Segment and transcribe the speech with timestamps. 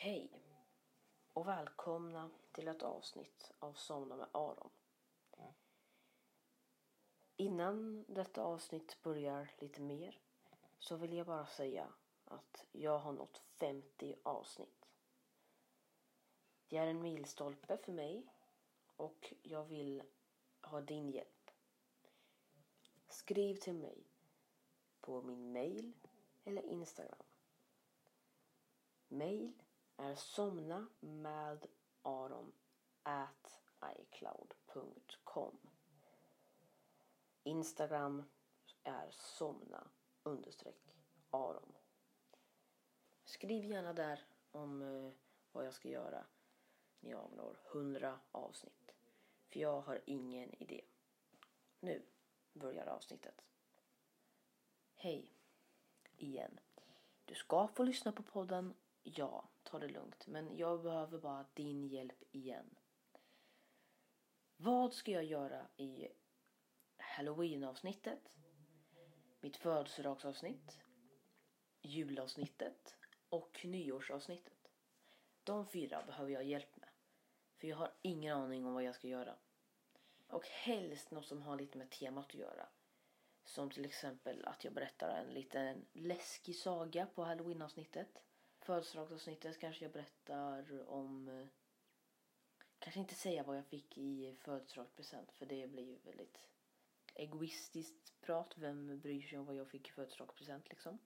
[0.00, 0.30] Hej
[1.32, 4.70] och välkomna till ett avsnitt av Somna med Aron.
[7.36, 10.20] Innan detta avsnitt börjar lite mer
[10.78, 11.92] så vill jag bara säga
[12.24, 14.88] att jag har nått 50 avsnitt.
[16.68, 18.26] Det är en milstolpe för mig
[18.96, 20.02] och jag vill
[20.62, 21.50] ha din hjälp.
[23.08, 24.06] Skriv till mig
[25.00, 25.92] på min mail
[26.44, 27.26] eller Instagram.
[29.08, 29.62] Mail
[29.98, 31.66] är somna med
[32.02, 32.52] aron
[33.02, 33.60] at
[33.98, 35.58] icloud.com.
[37.42, 38.24] Instagram
[38.82, 39.88] är somna
[40.22, 40.94] understreck
[41.30, 41.72] aron.
[43.24, 45.12] Skriv gärna där om eh,
[45.52, 46.26] vad jag ska göra
[47.00, 48.94] när jag når 100 avsnitt.
[49.48, 50.84] För jag har ingen idé.
[51.80, 52.02] Nu
[52.52, 53.44] börjar avsnittet.
[54.94, 55.32] Hej
[56.16, 56.60] igen.
[57.24, 58.74] Du ska få lyssna på podden.
[59.02, 60.26] Ja, ta det lugnt.
[60.26, 62.78] Men jag behöver bara din hjälp igen.
[64.56, 66.08] Vad ska jag göra i
[66.96, 68.36] Halloween-avsnittet?
[69.40, 70.78] Mitt födelsedagsavsnitt?
[71.82, 72.96] Julavsnittet?
[73.28, 74.70] Och nyårsavsnittet?
[75.44, 76.88] De fyra behöver jag hjälp med.
[77.56, 79.36] För jag har ingen aning om vad jag ska göra.
[80.28, 82.68] Och helst något som har lite med temat att göra.
[83.44, 88.22] Som till exempel att jag berättar en liten läskig saga på halloween-avsnittet.
[88.68, 91.28] Födelsedagsavsnittet kanske jag berättar om...
[91.28, 91.46] Eh,
[92.78, 96.38] kanske inte säga vad jag fick i födelsedagspresent för det blir ju väldigt
[97.14, 98.54] egoistiskt prat.
[98.56, 100.98] Vem bryr sig om vad jag fick i födelsedagspresent liksom?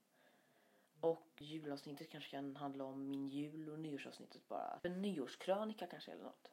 [1.01, 4.81] Och julavsnittet kanske kan handla om min jul och nyårsavsnittet bara.
[4.83, 6.53] En nyårskrönika kanske eller något.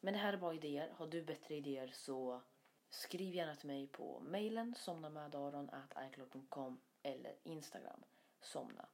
[0.00, 0.92] Men det här är bara idéer.
[0.96, 2.42] Har du bättre idéer så
[2.88, 8.04] skriv gärna till mig på mailen somnamedaron.icloud.com eller Instagram
[8.40, 8.88] somna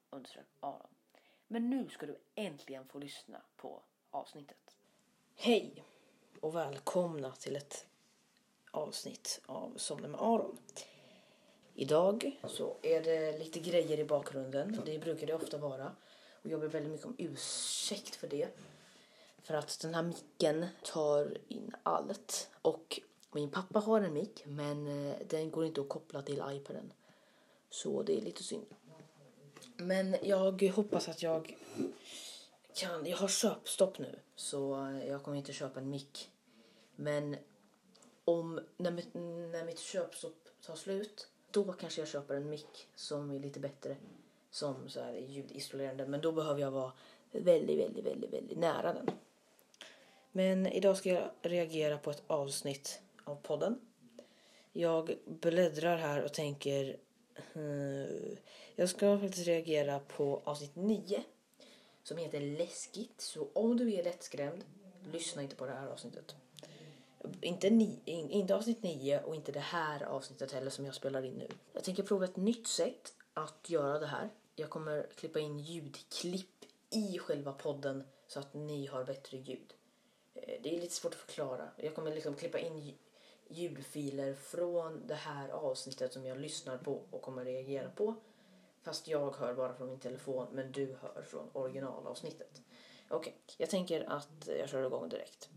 [0.60, 0.95] aron.
[1.48, 4.76] Men nu ska du äntligen få lyssna på avsnittet.
[5.34, 5.84] Hej
[6.40, 7.86] och välkomna till ett
[8.70, 10.58] avsnitt av Somna med Aron.
[11.74, 14.80] Idag så är det lite grejer i bakgrunden.
[14.86, 15.92] Det brukar det ofta vara.
[16.42, 18.48] Och jag ber väldigt mycket om ursäkt för det.
[19.42, 22.50] För att den här micken tar in allt.
[22.62, 23.00] Och
[23.32, 26.92] min pappa har en mick men eh, den går inte att koppla till iPaden.
[27.70, 28.66] Så det är lite synd.
[29.86, 31.56] Men jag hoppas att jag
[32.74, 33.06] kan.
[33.06, 36.30] Jag har köpstopp nu så jag kommer inte köpa en mick.
[36.96, 37.36] Men
[38.24, 43.30] om när mitt, när mitt köpstopp tar slut då kanske jag köper en mick som
[43.30, 43.96] är lite bättre
[44.50, 46.92] som så här ljudisolerande men då behöver jag vara
[47.32, 49.10] väldigt, väldigt, väldigt, väldigt nära den.
[50.32, 53.80] Men idag ska jag reagera på ett avsnitt av podden.
[54.72, 56.96] Jag bläddrar här och tänker
[57.54, 58.38] Eh,
[58.76, 61.22] jag ska faktiskt reagera på avsnitt 9
[62.02, 63.20] som heter Läskigt.
[63.20, 64.64] Så om du är lättskrämd,
[65.12, 66.34] lyssna inte på det här avsnittet.
[67.40, 71.34] Inte, ni, inte avsnitt 9 och inte det här avsnittet heller som jag spelar in
[71.34, 71.48] nu.
[71.72, 74.30] Jag tänker prova ett nytt sätt att göra det här.
[74.54, 79.74] Jag kommer klippa in ljudklipp i själva podden så att ni har bättre ljud.
[80.34, 81.68] Eh, det är lite svårt att förklara.
[81.76, 82.94] Jag kommer liksom klippa in
[83.48, 88.14] ljudfiler från det här avsnittet som jag lyssnar på och kommer reagera på.
[88.82, 92.62] Fast jag hör bara från min telefon men du hör från originalavsnittet.
[93.08, 95.48] Okej, jag tänker att jag kör igång direkt.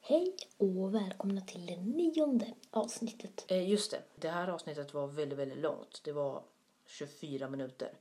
[0.00, 3.44] Hej och välkomna till det nionde avsnittet.
[3.48, 6.00] Eh, just det, det här avsnittet var väldigt, väldigt långt.
[6.04, 6.42] Det var
[6.86, 7.92] 24 minuter.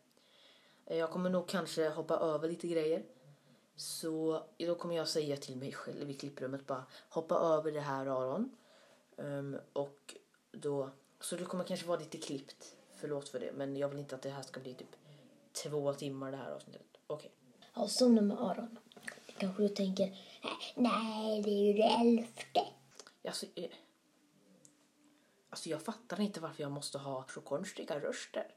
[0.85, 3.03] Eh, jag kommer nog kanske hoppa över lite grejer.
[3.75, 8.05] Så då kommer jag säga till mig själv i klipprummet bara hoppa över det här
[8.05, 8.57] Aron.
[9.17, 10.15] Ehm, och
[10.51, 10.89] då,
[11.19, 12.75] så det kommer kanske vara lite klippt.
[12.95, 14.95] Förlåt för det, men jag vill inte att det här ska bli typ
[15.63, 16.87] två timmar det här avsnittet.
[17.07, 17.31] Okej.
[17.73, 18.77] Ja, somna med Aron.
[19.37, 20.03] Kanske du tänker,
[20.43, 22.67] "Äh, nej det är ju det elfte.
[23.27, 23.69] Alltså, eh,
[25.49, 28.47] alltså jag fattar inte varför jag måste ha så konstiga röster.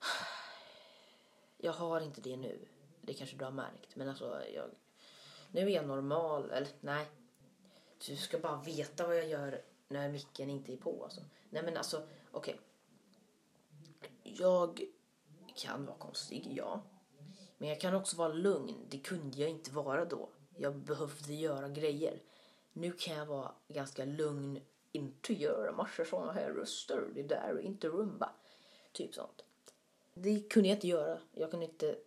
[1.64, 2.68] Jag har inte det nu.
[3.00, 3.96] Det kanske du har märkt.
[3.96, 4.70] Men alltså, jag,
[5.50, 6.50] nu är jag normal.
[6.50, 7.06] Eller nej.
[8.06, 11.04] Du ska bara veta vad jag gör när micken inte är på.
[11.04, 11.20] Alltså.
[11.50, 12.60] Nej men alltså, okej.
[14.22, 14.82] Jag
[15.56, 16.82] kan vara konstig, ja.
[17.58, 18.86] Men jag kan också vara lugn.
[18.88, 20.28] Det kunde jag inte vara då.
[20.56, 22.22] Jag behövde göra grejer.
[22.72, 24.60] Nu kan jag vara ganska lugn.
[24.92, 27.08] Inte göra massa såna här röster.
[27.14, 28.32] Det där är inte rumba.
[28.92, 29.44] Typ sånt.
[30.14, 31.18] Det kunde jag inte göra.
[31.34, 31.98] Jag kunde inte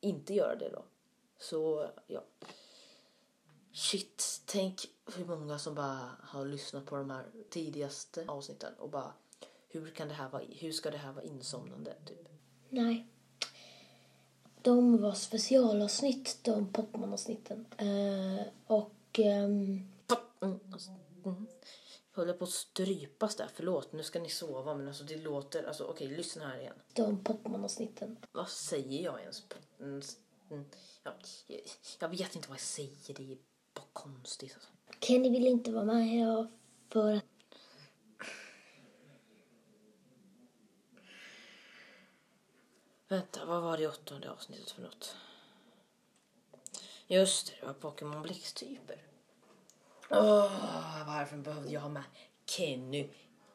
[0.00, 0.84] inte göra det då.
[1.38, 2.24] Så ja.
[3.76, 4.86] Shit, tänk
[5.16, 9.12] hur många som bara har lyssnat på de här tidigaste avsnitten och bara
[9.68, 12.28] hur kan det här vara, hur ska det här vara insomnande typ?
[12.68, 13.06] Nej.
[14.62, 17.66] De var specialavsnitt, de Pokémon-avsnitten.
[17.78, 19.96] Eh, och ehm,
[20.42, 20.90] Mm, alltså,
[21.24, 21.46] mm.
[22.14, 23.48] Jag håller på att strypas där.
[23.54, 24.74] Förlåt, nu ska ni sova.
[24.74, 25.64] Men alltså det låter...
[25.64, 26.74] Alltså okej, lyssna här igen.
[26.92, 28.16] de Pokémon-avsnitten.
[28.32, 29.42] Vad säger jag ens?
[29.80, 30.02] Mm,
[30.50, 30.64] mm,
[31.02, 31.12] ja,
[31.46, 31.60] jag,
[32.00, 33.14] jag vet inte vad jag säger.
[33.14, 33.38] Det är
[33.76, 34.54] bara konstigt.
[34.54, 34.68] Alltså.
[35.00, 36.46] Kenny ville inte vara med idag
[36.88, 37.24] för att
[43.08, 45.16] Vänta, vad var det åttonde avsnittet för något?
[47.06, 49.02] Just det, det var Pokémon blixttyper.
[50.10, 52.02] Åh, varför behövde jag ha med
[52.46, 53.08] Kenny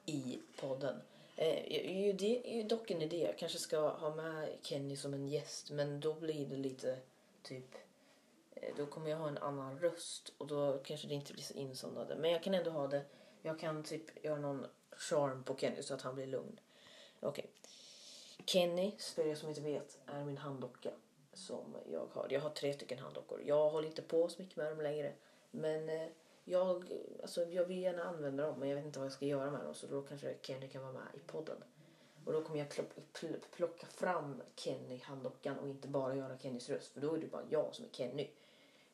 [0.06, 1.02] i podden?
[1.36, 3.18] Eh, det är ju dock en idé.
[3.18, 5.72] Jag kanske ska ha med Kenny som en gäst.
[5.72, 7.00] Men då blir det lite
[7.44, 7.76] typ...
[8.56, 11.54] Eh, då kommer jag ha en annan röst och då kanske det inte blir så
[11.54, 12.16] insomnade.
[12.16, 13.04] Men jag kan ändå ha det.
[13.42, 16.60] Jag kan typ göra någon charm på Kenny så att han blir lugn.
[17.20, 17.50] Okej.
[18.46, 20.92] Kenny, för er som inte vet, är min handdocka
[21.34, 22.28] som jag har.
[22.30, 23.42] Jag har tre stycken handdockor.
[23.46, 25.14] Jag håller inte på så mycket med dem längre.
[25.52, 26.08] Men eh,
[26.44, 29.52] jag, alltså, jag vill gärna använda dem men jag vet inte vad jag ska göra
[29.52, 29.76] med dem.
[29.76, 31.64] Så då kanske Kenny kan vara med i podden.
[32.26, 32.68] Och då kommer jag
[33.52, 36.94] plocka fram Kenny handdockan och inte bara göra Kennys röst.
[36.94, 38.30] För då är det bara jag som är Kenny.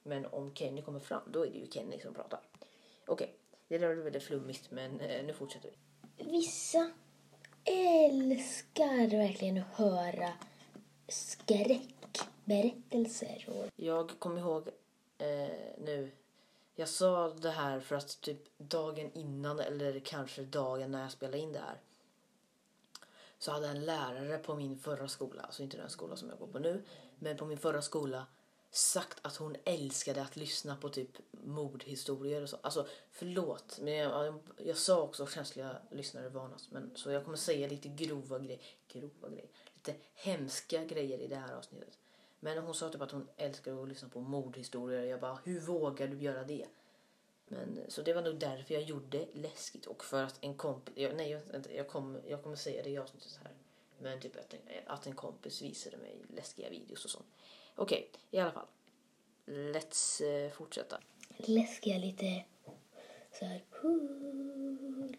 [0.03, 2.39] Men om Kenny kommer fram då är det ju Kenny som pratar.
[3.05, 3.35] Okej,
[3.67, 5.75] det där var väldigt flummigt men eh, nu fortsätter vi.
[6.23, 6.91] vissa
[7.63, 10.33] älskar verkligen att höra
[11.07, 13.45] skräckberättelser.
[13.47, 14.67] Och Jag kommer ihåg
[15.17, 16.11] eh, nu.
[16.75, 21.37] Jag sa det här för att typ dagen innan eller kanske dagen när jag spelade
[21.37, 21.81] in det här.
[23.39, 26.47] Så hade en lärare på min förra skola, alltså inte den skola som jag går
[26.47, 26.83] på nu,
[27.19, 28.25] men på min förra skola
[28.71, 32.57] sagt att hon älskade att lyssna på typ mordhistorier och så.
[32.61, 36.71] Alltså förlåt, men jag, jag sa också känsliga lyssnare varnas.
[36.71, 41.35] Men, så jag kommer säga lite grova grejer, grova grejer, lite hemska grejer i det
[41.35, 41.97] här avsnittet.
[42.39, 45.03] Men hon sa typ att hon älskar att lyssna på mordhistorier.
[45.03, 46.65] Jag bara, hur vågar du göra det?
[47.47, 49.85] Men, så det var nog därför jag gjorde läskigt.
[49.85, 50.93] Och för att en kompis...
[50.97, 53.51] Jag, nej, jag, vänta, jag, kom, jag kommer säga det i avsnittet här.
[53.99, 57.25] Men typ att en, att en kompis visade mig läskiga videos och sånt.
[57.75, 58.67] Okej, i alla fall.
[59.45, 61.01] Let's eh, fortsätta.
[61.37, 62.45] läskiga lite
[63.39, 63.63] så här,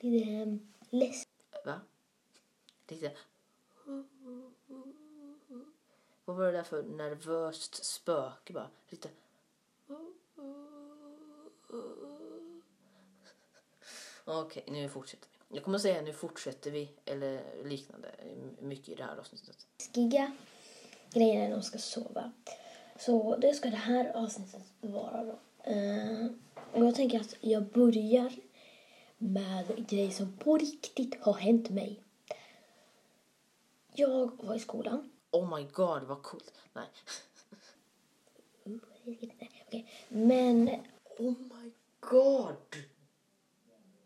[0.03, 1.27] lite um, läs
[1.65, 1.81] Va?
[2.89, 3.13] Lite...
[6.25, 8.71] Vad var det där för nervöst spöke bara?
[8.89, 9.09] Lite...
[14.31, 15.57] Okej, nu fortsätter vi.
[15.57, 18.09] Jag kommer säga nu fortsätter vi eller liknande
[18.61, 19.67] mycket i det här avsnittet.
[19.79, 20.33] läskiga
[21.13, 22.33] grejer när de ska sova.
[22.99, 25.39] Så det ska det här avsnittet vara då.
[25.71, 26.27] Eh,
[26.73, 28.33] och jag tänker att jag börjar
[29.19, 32.03] med grejer som på riktigt har hänt mig.
[33.93, 35.11] Jag var i skolan.
[35.31, 36.53] Oh my god, vad coolt.
[36.73, 36.87] Nej.
[38.67, 38.79] Uh,
[39.67, 39.93] Okej.
[40.09, 40.69] Men
[41.19, 42.57] Oh my god!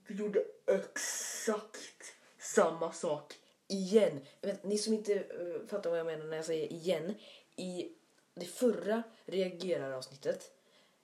[0.07, 3.35] Vi gjorde exakt samma sak
[3.69, 4.27] igen.
[4.41, 7.15] Vet, ni som inte uh, fattar vad jag menar när jag säger igen.
[7.57, 7.93] I
[8.35, 10.53] det förra reagerar-avsnittet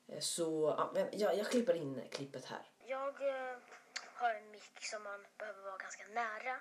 [0.09, 0.79] eh, så...
[0.95, 2.63] men jag, jag klipper in klippet här.
[2.87, 3.59] jag eh,
[4.15, 6.61] har en mick som man behöver vara ganska nära.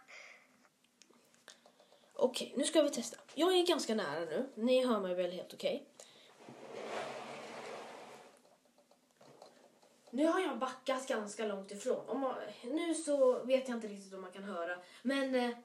[2.13, 3.17] Okej, nu ska vi testa.
[3.33, 4.49] Jag är ganska nära nu.
[4.55, 5.87] Ni hör mig väl helt okej?
[10.17, 12.09] Nu har jag backat ganska långt ifrån.
[12.09, 14.77] Om man, nu så vet jag inte riktigt om man kan höra.
[15.01, 15.57] Men eh,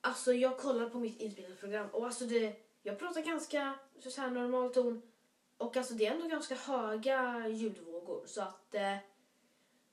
[0.00, 4.74] alltså jag kollar på mitt inspelningsprogram och alltså det, jag pratar ganska så här normal
[4.74, 5.02] ton.
[5.56, 8.96] Och alltså det är ändå ganska höga ljudvågor så att eh,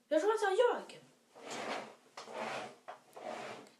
[0.09, 1.01] jag tror att jag ljög.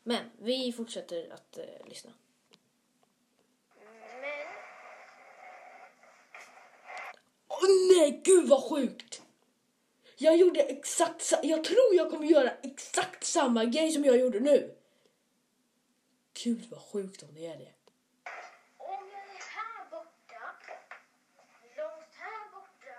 [0.03, 2.11] Men vi fortsätter att eh, lyssna.
[3.75, 4.47] Men
[7.47, 9.21] Åh nej, gud vad sjukt!
[10.21, 14.75] Jag gjorde exakt Jag tror jag kommer göra exakt samma grej som jag gjorde nu.
[16.43, 17.73] Gud vad sjukt om det är det.
[18.77, 20.41] om jag är här borta,
[21.77, 22.95] långt här borta,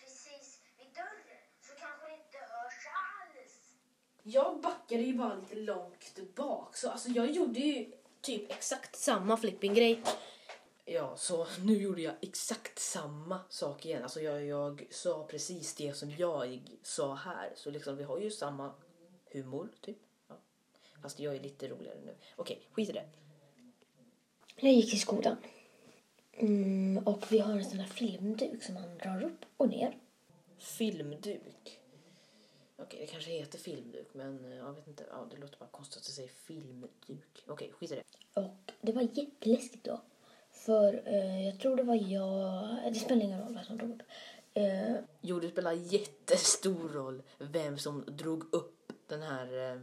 [0.00, 3.54] precis vid dörren, så kanske det inte hörs alls.
[4.22, 6.76] Jag backade ju bara lite långt bak.
[6.76, 10.02] Så alltså jag gjorde ju typ exakt samma flipping-grej.
[10.92, 14.02] Ja, så nu gjorde jag exakt samma sak igen.
[14.02, 17.52] Alltså jag, jag sa precis det som jag sa här.
[17.56, 18.74] Så liksom vi har ju samma
[19.32, 19.96] humor, typ.
[20.28, 20.34] Ja.
[21.02, 22.14] Fast jag är lite roligare nu.
[22.36, 23.08] Okej, skit i det.
[24.56, 25.36] Jag gick till skolan.
[26.32, 29.98] Mm, och vi har en sån här filmduk som man drar upp och ner.
[30.58, 31.80] Filmduk.
[32.76, 35.04] Okej, det kanske heter filmduk, men eh, jag vet inte.
[35.10, 37.44] Ja, det låter bara konstigt att säga filmduk.
[37.46, 38.02] Okej, skit i det.
[38.40, 40.00] Och det var jätteläskigt då.
[40.52, 44.02] För eh, jag tror det var jag, det spelar ingen roll vem som drog upp.
[44.54, 49.80] Eh, Jo, det spelar jättestor roll vem som drog upp den här eh,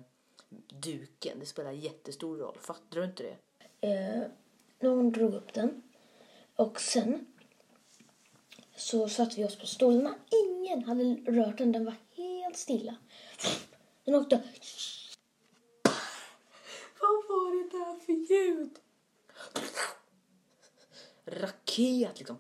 [0.70, 1.40] duken.
[1.40, 2.58] Det spelar jättestor roll.
[2.62, 3.38] Fattar du inte det?
[3.88, 4.24] eh,
[4.80, 5.82] någon drog upp den.
[6.56, 7.26] Och sen
[8.76, 10.16] så satte vi oss på stolarna.
[10.46, 12.96] Ingen hade rört den, den var helt stilla.
[14.04, 14.44] Den åkte
[17.00, 18.70] Vad var det där för ljud?
[21.28, 22.40] Raket liksom.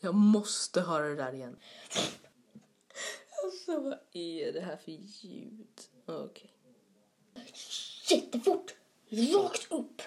[0.00, 1.56] Jag måste höra det där igen.
[3.44, 5.80] Alltså vad är det här för ljud?
[6.06, 6.52] Okej.
[8.10, 8.74] jättefort,
[9.10, 10.02] rakt upp.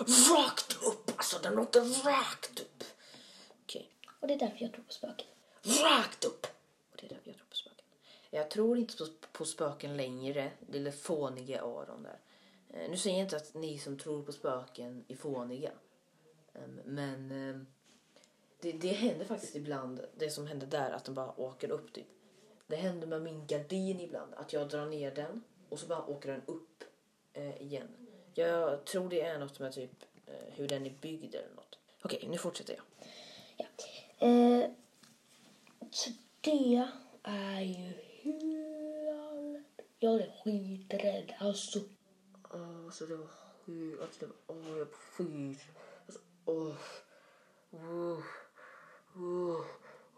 [0.00, 1.10] Rakt upp!
[1.16, 2.84] Alltså den låter rakt upp.
[3.62, 3.90] Okej.
[4.20, 5.26] Och det är därför jag tror på spöken.
[5.62, 6.46] Rakt upp!
[6.90, 7.84] Och det är därför jag tror på spöken.
[8.30, 10.52] Jag tror inte på, på spöken längre.
[10.68, 12.20] Lille fåniga Aron där.
[12.68, 15.72] Eh, nu säger jag inte att ni som tror på spöken är fåniga.
[16.54, 17.66] Em, men em,
[18.60, 22.06] det, det händer faktiskt ibland, det som hände där, att den bara åker upp typ.
[22.66, 26.32] Det händer med min gardin ibland, att jag drar ner den och så bara åker
[26.32, 26.84] den upp
[27.32, 27.88] eh, igen.
[28.34, 31.78] Jag tror det är något med typ eh, hur den är byggd eller något.
[32.02, 32.84] Okej, nu fortsätter jag.
[33.56, 33.66] Ja.
[34.26, 34.70] Eh,
[35.90, 36.86] så det
[37.22, 37.92] är ju
[38.22, 39.66] helt...
[39.98, 41.78] Jag är skiträdd alltså.
[42.54, 44.02] Åh, alltså det var sjukt.
[44.02, 44.98] Alltså det var, åh, jag på
[46.50, 46.76] åh.
[47.70, 48.18] Åh.
[49.16, 49.64] Åh.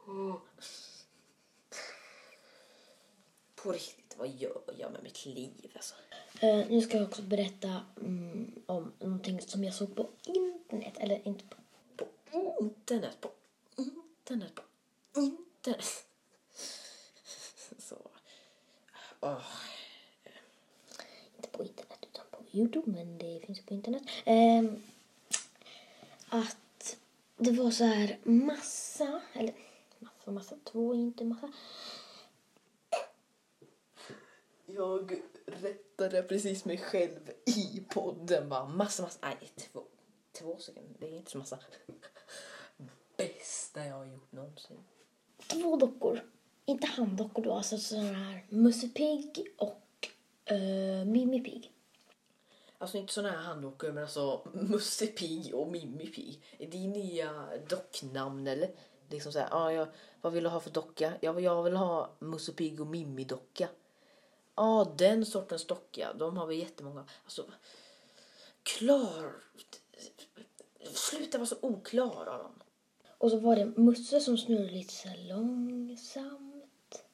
[0.06, 0.36] Åh.
[3.54, 5.94] På riktigt, vad gör jag med mitt liv alltså?
[6.40, 10.94] Eh, nu ska jag också berätta mm, om någonting som jag såg på internet.
[10.98, 11.56] Eller inte på...
[12.30, 13.30] På internet, på
[13.76, 15.84] internet, på internet.
[17.78, 17.96] Så.
[19.20, 19.42] Åh.
[21.36, 22.90] Inte på internet utan på Youtube.
[22.90, 24.02] Men det finns på internet.
[24.24, 24.62] Eh,
[26.32, 26.96] att
[27.36, 29.20] det var så här massa.
[29.32, 29.54] Eller
[29.98, 30.56] massa, massa.
[30.64, 31.52] Två, inte massa.
[34.66, 38.48] Jag rättade precis mig själv i podden.
[38.48, 39.18] Bara massa, massa.
[39.22, 39.82] Nej, två,
[40.32, 40.96] två stycken.
[40.98, 41.58] Det är inte så massa.
[43.16, 44.78] Bästa jag har gjort någonsin.
[45.46, 46.20] Två dockor.
[46.64, 47.52] Inte handdockor då.
[47.52, 50.08] Alltså sådana här Musse Pigg och
[50.44, 51.71] eh, Mimmi Pigg.
[52.82, 56.42] Alltså inte såna här handdockor men alltså Musse Pigg och Mimmi Pigg.
[56.58, 58.70] Är det nya docknamn eller?
[59.08, 59.88] Liksom såhär, ah, jag,
[60.20, 61.12] vad vill du ha för docka?
[61.20, 63.68] Ja, jag vill ha Musse Pigg och Mimmi docka.
[64.54, 66.12] Ja, ah, den sortens docka.
[66.12, 67.04] De har vi jättemånga.
[67.24, 67.44] Alltså,
[68.62, 69.32] klar.
[70.94, 72.62] Sluta vara så oklar Aron.
[73.18, 77.04] Och så var det Musse som snurrade lite så långsamt.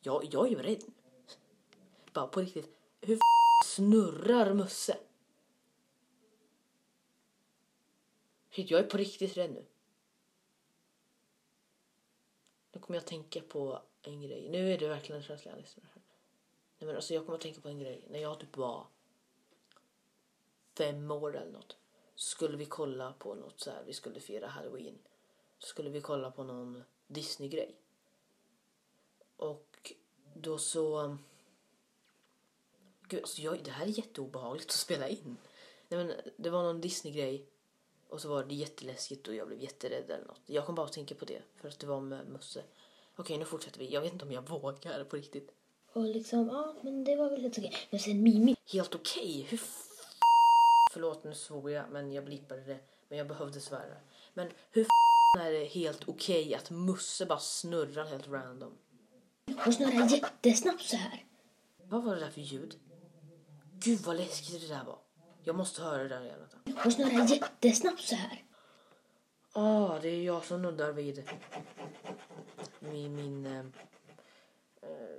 [0.00, 0.82] Jag, jag är ju rädd.
[2.12, 2.76] Bara på riktigt.
[3.00, 3.18] Hur
[3.64, 4.98] snurrar Musse?
[8.50, 9.66] Shit, jag är på riktigt rädd nu.
[12.72, 14.48] Nu kommer jag att tänka på en grej.
[14.50, 16.02] Nu är det verkligen en känsla här.
[16.78, 18.04] Nej, men alltså jag kommer att tänka på en grej.
[18.10, 18.86] När jag typ var
[20.78, 21.76] fem år eller något.
[22.14, 23.84] Så skulle vi kolla på något så här.
[23.84, 24.98] Vi skulle fira halloween.
[25.58, 27.76] Så skulle vi kolla på någon Disney-grej.
[29.36, 29.92] Och
[30.34, 31.16] då så...
[33.12, 35.36] Gud, alltså jag, det här är jätteobehagligt att spela in.
[35.88, 37.46] Nej, men det var någon Disney-grej.
[38.08, 40.40] Och så var det jätteläskigt och jag blev jätterädd eller något.
[40.46, 42.62] Jag kom bara att tänka på det för att det var med Musse.
[43.16, 43.92] Okej, nu fortsätter vi.
[43.92, 45.50] Jag vet inte om jag vågar på riktigt.
[45.92, 47.74] Och liksom, ja men det var väl helt okej.
[47.90, 48.56] Men sen Mimi.
[48.72, 49.46] Helt okej?
[49.50, 49.88] Hur f-
[50.92, 52.78] Förlåt, nu svor jag, men jag blippade det.
[53.08, 53.96] Men jag behövde svära.
[54.34, 58.72] Men hur f- är det helt okej att Musse bara snurrar helt random?
[59.64, 61.24] Hon snurrade jättesnabbt så här.
[61.84, 62.78] Vad var det där för ljud?
[63.84, 64.98] Gud vad läskigt det där var.
[65.44, 66.48] Jag måste höra det där igen.
[66.82, 68.44] Hon snurrade jättesnabbt så här.
[69.52, 71.30] Ah, det är jag som nuddar vid
[72.80, 73.58] min, min eh,
[74.82, 75.18] eh,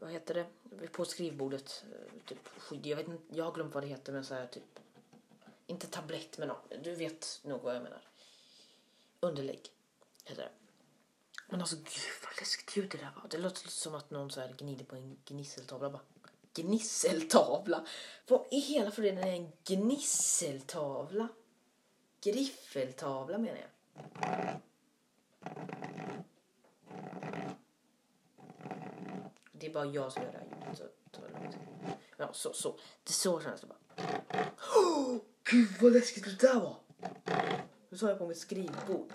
[0.00, 0.46] vad heter det?
[0.88, 1.84] På skrivbordet.
[1.92, 2.86] eh, Typ, skydd.
[2.86, 4.78] jag, vet inte, jag har glömt vad det heter men så här typ.
[5.66, 8.02] Inte tablett men ja, du vet nog vad jag menar.
[9.20, 9.68] Underlägg
[10.24, 10.50] heter det.
[11.48, 11.84] Men alltså gud
[12.24, 13.26] vad läskigt ljud det där var.
[13.30, 16.02] Det låter som att någon så här gnider på en gnisseltavla bara.
[16.62, 17.86] Gnisseltavla?
[18.28, 21.28] Vad i hela friden är en gnisseltavla?
[22.20, 23.70] Griffeltavla menar jag.
[29.52, 30.78] Det är bara jag som gör det här ljudet.
[30.78, 31.58] Så tar det.
[32.16, 32.78] Ja, så, så.
[33.04, 33.78] Det så känns det bara.
[34.76, 35.18] Oh,
[35.50, 36.76] Gud vad läskigt det där var.
[37.88, 39.12] Nu sa jag på mitt skrivbord.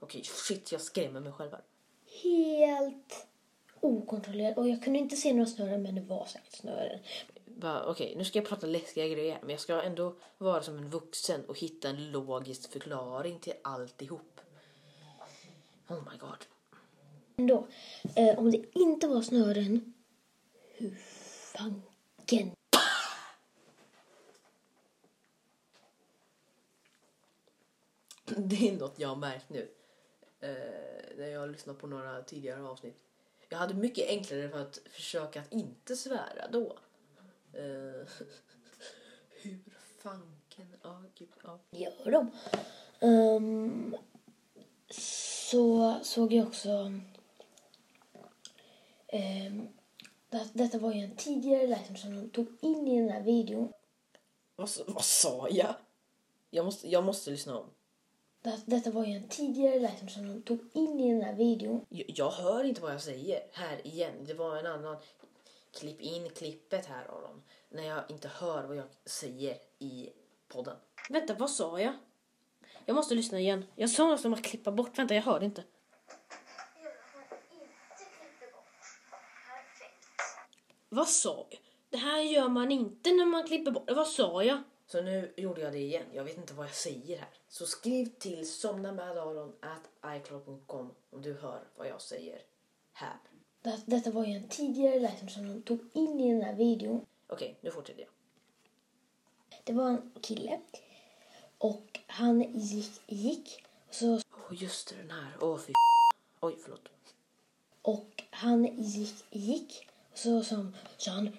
[0.00, 1.64] Okej, shit jag skrämmer mig själv här.
[2.22, 3.26] Helt
[3.86, 4.58] okontrollerat.
[4.58, 7.00] Och jag kunde inte se några snören men det var säkert snören.
[7.86, 11.44] Okej, nu ska jag prata läskiga grejer men jag ska ändå vara som en vuxen
[11.44, 14.40] och hitta en logisk förklaring till alltihop.
[15.88, 16.46] Oh my god.
[17.36, 17.66] Ändå,
[18.16, 19.94] eh, om det inte var snören,
[20.76, 20.90] hur
[21.54, 22.50] fanken?
[28.36, 29.68] Det är något jag har märkt nu.
[30.40, 30.48] Eh,
[31.16, 33.05] när jag har lyssnat på några tidigare avsnitt.
[33.48, 36.78] Jag hade mycket enklare för att försöka att inte svära då.
[37.52, 38.08] Eh,
[39.30, 39.58] hur
[39.98, 40.76] fanken...
[40.82, 41.28] Ja, gud.
[41.44, 41.58] Ja.
[41.70, 42.30] Gör de?
[43.00, 43.96] Ehm,
[44.90, 46.70] så såg jag också...
[49.12, 49.68] Um,
[50.28, 53.72] det, detta var ju en tidigare livestream som de tog in i den här videon.
[54.56, 55.74] Vad, vad sa jag?
[56.50, 57.70] Jag måste, jag måste lyssna om.
[58.46, 61.86] Det, detta var ju en tidigare livestream som de tog in i den här videon.
[61.88, 64.24] Jag, jag hör inte vad jag säger här igen.
[64.26, 64.96] Det var en annan...
[65.72, 67.42] Klipp in klippet här Aron.
[67.68, 70.10] När jag inte hör vad jag säger i
[70.48, 70.76] podden.
[71.10, 71.92] Vänta, vad sa jag?
[72.84, 73.64] Jag måste lyssna igen.
[73.74, 74.98] Jag sa något om att klippa bort.
[74.98, 75.64] Vänta, jag hörde inte.
[80.88, 81.60] Vad sa jag?
[81.90, 83.90] Det här gör man inte när man klipper bort.
[83.90, 84.62] Vad sa jag?
[84.86, 86.06] Så nu gjorde jag det igen.
[86.12, 87.28] Jag vet inte vad jag säger här.
[87.48, 92.42] Så skriv till somna med Aron at icloud.com om du hör vad jag säger
[92.92, 93.16] här.
[93.62, 97.06] Det, detta var ju en tidigare livestream som de tog in i den här videon.
[97.26, 98.10] Okej, nu fortsätter jag.
[99.64, 100.60] Det var en kille
[101.58, 105.32] och han gick, gick och så Åh, just det, den här.
[105.40, 105.72] Åh, fy
[106.40, 106.88] Oj, förlåt.
[107.82, 111.36] Och han gick, gick och så som, sa han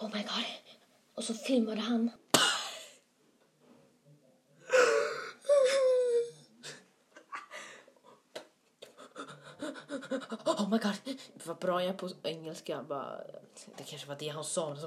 [0.00, 0.67] Oh my god.
[1.18, 2.10] Och så filmade han.
[10.44, 12.82] Oh my god, vad bra jag är på engelska.
[12.82, 13.20] Bara,
[13.76, 14.76] det kanske var det han sa.
[14.76, 14.86] Så,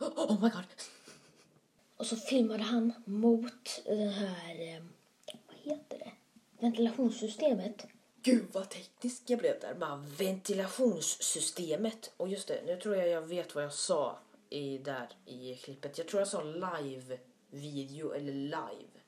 [0.00, 0.64] oh my god.
[1.96, 4.82] Och så filmade han mot den här, eh,
[5.46, 6.12] vad heter det?
[6.60, 7.86] Ventilationssystemet.
[8.22, 9.74] Gud vad teknisk jag blev där.
[9.74, 12.12] Bara ventilationssystemet.
[12.16, 14.18] Och just det, nu tror jag jag vet vad jag sa
[14.50, 15.98] i, där i klippet.
[15.98, 17.18] Jag tror jag sa live
[17.50, 19.00] video eller live.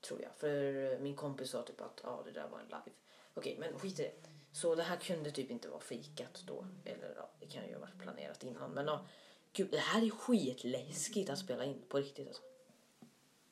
[0.00, 0.30] Tror jag.
[0.36, 2.96] För min kompis sa typ att ja, det där var en live.
[3.34, 4.12] Okej, men skit i det.
[4.52, 6.66] Så det här kunde typ inte vara fikat då.
[6.84, 8.70] Eller ja, det kan ju ha varit planerat innan.
[8.70, 9.06] Men ja,
[9.52, 12.42] gud, det här är skitläskigt att spela in på riktigt alltså.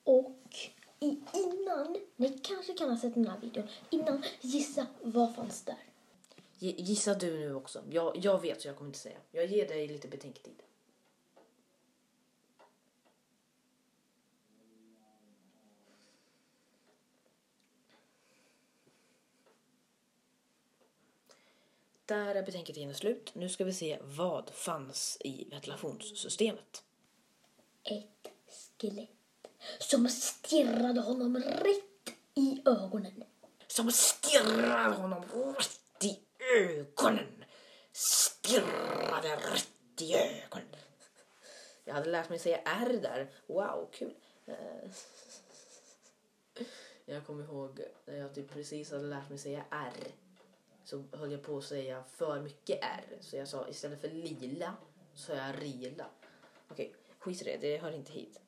[0.04, 0.38] Och
[1.00, 3.68] i, innan, ni kanske kan ha sett den här videon.
[3.90, 5.76] Innan, gissa vad fanns där?
[6.58, 7.82] Gi- Gissa du nu också.
[7.90, 9.18] Jag, jag vet så jag kommer inte säga.
[9.30, 10.62] Jag ger dig lite betänketid.
[22.06, 23.30] Där är betänketiden slut.
[23.34, 26.84] Nu ska vi se vad fanns i ventilationssystemet.
[27.84, 28.32] Ett
[28.80, 29.08] skelett
[29.78, 33.24] som stirrade honom rätt i ögonen.
[33.66, 35.24] Som stirrade honom
[35.58, 36.18] rätt i
[36.58, 37.44] ögonen.
[37.92, 40.76] Stirrade rätt i ögonen.
[41.84, 43.30] Jag hade lärt mig säga R där.
[43.46, 44.14] Wow, kul.
[44.46, 44.90] Eh,
[47.04, 50.12] Jag kommer ihåg när jag typ precis hade lärt mig säga R.
[50.92, 53.18] Så höll jag på att säga för mycket R.
[53.20, 54.74] Så jag sa istället för lila
[55.14, 56.06] så sa jag rila.
[56.68, 57.56] Okej, skit i det.
[57.56, 58.40] Det hör inte hit.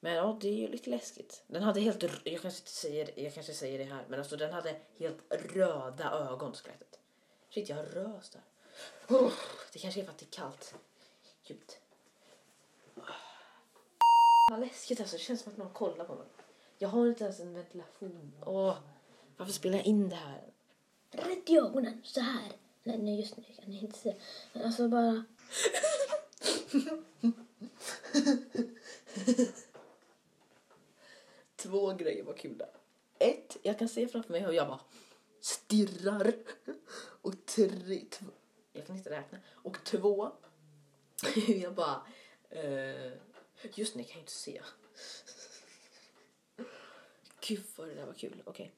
[0.00, 1.42] Men ja, det är ju lite läskigt.
[1.46, 4.52] Den hade helt, jag kanske inte säger, jag kanske säger det här, men alltså den
[4.52, 6.98] hade helt röda ögon skelettet.
[7.50, 8.42] Shit, jag rös där.
[9.16, 9.32] Oh,
[9.72, 10.74] det kanske är för att det är kallt.
[11.46, 11.70] Gud.
[14.50, 16.26] Vad läskigt alltså, det känns som att någon kollar på mig.
[16.78, 18.32] Jag har inte ens en ventilation.
[18.46, 18.78] Åh,
[19.36, 20.50] varför spelar jag in det här?
[21.10, 22.52] Rätt i ögonen, så här.
[22.82, 24.16] Nej, nej just nu kan jag inte se.
[24.52, 25.24] Men alltså bara...
[31.56, 32.70] Två grejer var kul där.
[33.18, 34.80] Ett, jag kan se framför mig hur jag bara
[35.40, 36.32] stirrar.
[37.22, 38.26] Och tre, två,
[38.72, 39.38] jag kan inte räkna.
[39.48, 40.32] Och två,
[41.34, 42.06] hur jag bara,
[42.50, 43.12] eh,
[43.74, 44.62] just nu kan jag inte se.
[47.40, 48.42] Gud vad det där var kul.
[48.46, 48.72] Okej.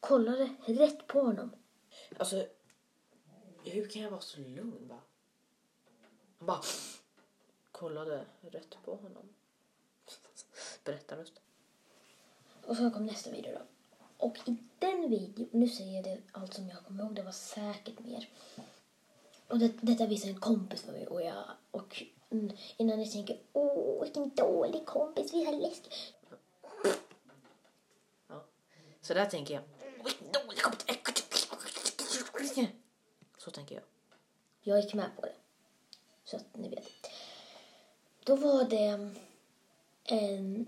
[0.00, 1.50] Kollade rätt på honom.
[2.18, 2.46] Alltså,
[3.64, 5.00] hur kan jag vara så lugn bara?
[6.38, 6.62] Han bara
[7.72, 9.28] kollade rätt på honom.
[10.84, 11.40] Berättarröst.
[12.66, 13.62] Och så kom nästa video då.
[14.16, 17.32] Och i den videon, nu säger jag det allt som jag kommer ihåg, det var
[17.32, 18.28] säkert mer.
[19.48, 23.40] Och det, detta visade en kompis för mig och jag, och mm, innan ni tänker,
[23.52, 26.14] åh vilken dålig kompis, vi har läsk.
[28.28, 28.44] Ja.
[29.00, 29.62] Så där tänker jag.
[33.38, 33.84] Så tänker jag.
[34.60, 35.34] Jag gick med på det.
[36.24, 37.10] Så att ni vet.
[38.24, 39.10] Då var det
[40.04, 40.66] en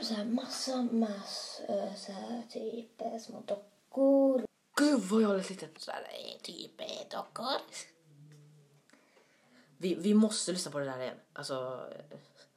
[0.00, 4.46] så här massa mass, eh, så här typ eh, små dockor.
[4.76, 7.60] Gud vad jag har läst lite sådär, eh, typ dockor.
[9.78, 11.20] Vi, vi måste lyssna på det där igen.
[11.32, 11.88] Alltså,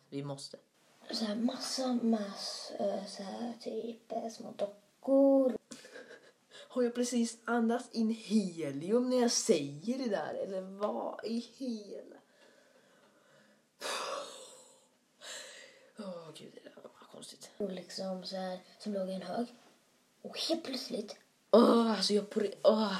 [0.10, 0.58] vi måste.
[1.12, 5.58] Så här massa mass, eh, så här typ små dockor.
[6.78, 10.34] Har jag precis andats in helium när jag säger det där?
[10.34, 12.16] Eller vad i hela...
[16.00, 17.50] Åh gud, det där var konstigt.
[17.58, 19.48] Och liksom så här, som låg i en hög.
[20.22, 21.16] Och helt plötsligt
[21.52, 22.98] Åh, alltså jag på Åh,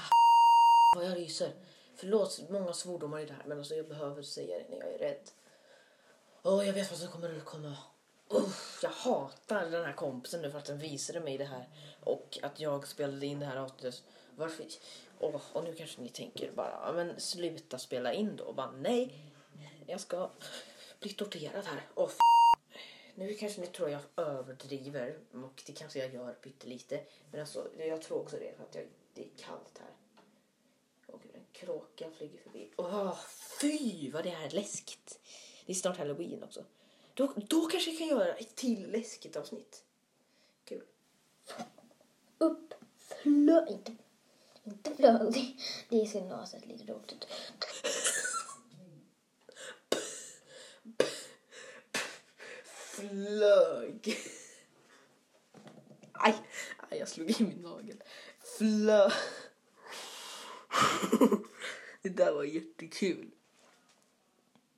[0.96, 1.54] vad jag ryser.
[1.96, 4.98] Förlåt, många svordomar i det här, men alltså jag behöver säga det när jag är
[4.98, 5.30] rädd.
[6.44, 7.78] Åh, jag vet vad som kommer att komma.
[8.30, 11.70] Uff, jag hatar den här kompisen nu för att den visade mig det här
[12.04, 14.04] och att jag spelade in det här avsnittet.
[14.36, 14.66] Varför?
[15.20, 18.44] Oh, och nu kanske ni tänker bara, men sluta spela in då.
[18.44, 19.32] Och bara, nej,
[19.88, 20.30] jag ska
[21.00, 21.82] bli torterad här.
[21.96, 22.80] Oh, f-
[23.16, 27.04] nu kanske ni tror jag överdriver och det kanske jag gör pyttelite.
[27.32, 29.92] Men alltså, jag tror också det för att jag, det är kallt här.
[31.08, 32.72] Och en kråka flyger förbi.
[32.76, 33.18] Åh,
[33.62, 35.20] fy vad det är läskigt.
[35.66, 36.64] Det är snart halloween också.
[37.18, 39.84] Då, då kanske jag kan göra ett till läskigt avsnitt.
[40.66, 40.84] Kul.
[42.38, 43.70] upp flög.
[43.70, 43.96] Inte,
[44.64, 45.34] inte flög.
[45.34, 45.56] Det,
[45.90, 47.28] det skulle nog ha sett lite roligt ut.
[52.66, 54.18] Flög.
[56.12, 56.36] Aj,
[56.78, 58.04] aj, jag slog i min nagel.
[58.58, 59.12] Flög.
[62.02, 63.32] Det där var jättekul.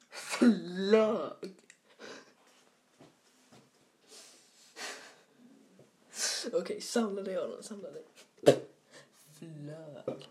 [0.10, 1.56] Flög.
[6.54, 8.04] Okej, samla dig Aron, samla dig.
[9.40, 10.30] Flög.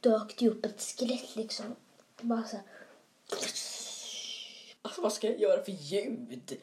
[0.00, 1.76] Dök det upp ett skelett liksom.
[2.20, 2.64] Bara så här.
[4.82, 6.60] Alltså vad ska jag göra för ljud?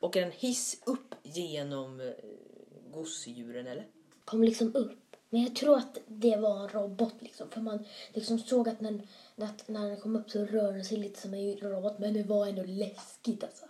[0.00, 2.12] Och en hiss upp genom eh,
[2.92, 3.86] gosedjuren eller?
[4.24, 5.16] Kom liksom upp.
[5.30, 7.50] Men jag tror att det var en robot liksom.
[7.50, 10.98] För man liksom såg att när, att när den kom upp så rörde den sig
[10.98, 11.98] lite som en robot.
[11.98, 13.66] Men det var ändå läskigt alltså.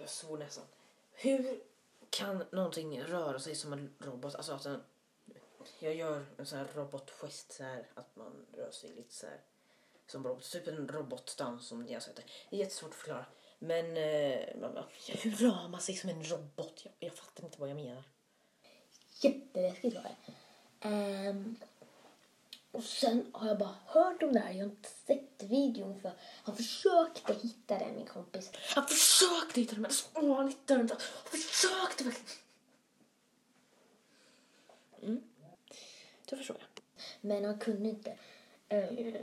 [0.00, 0.64] Jag svor nästan.
[1.12, 1.62] Hur
[2.10, 4.34] kan någonting röra sig som en robot?
[4.34, 4.82] Alltså att den,
[5.78, 9.40] jag gör en sån här robotgest så här att man rör sig lite så här
[10.06, 10.50] som robot.
[10.52, 12.16] Typ en robotdans som ni har sett.
[12.16, 13.26] Det Det är jättesvårt att förklara.
[13.58, 16.82] Men eh, hur rör man sig som en robot?
[16.84, 18.02] Jag, jag fattar inte vad jag menar.
[19.20, 20.16] Jätteläskigt var det.
[20.88, 21.56] Um,
[22.72, 24.52] och sen har jag bara hört om det här.
[24.52, 28.50] Jag har inte sett videon för han försökte hitta den min kompis.
[28.74, 30.94] Han försökte hitta den men åh, han hittade den inte.
[30.94, 32.40] Han försökte verkligen.
[35.02, 35.22] Mm.
[36.30, 36.82] Då förstår jag.
[37.20, 38.18] Men han kunde inte.
[38.68, 39.14] Eh,